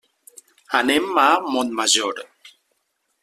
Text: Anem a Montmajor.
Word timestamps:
Anem 0.79 1.19
a 1.25 1.27
Montmajor. 1.57 2.25